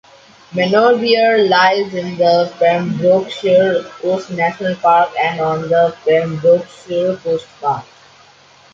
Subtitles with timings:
[0.53, 7.87] Manorbier lies in the Pembrokeshire Coast National Park and on the Pembrokeshire Coast Path.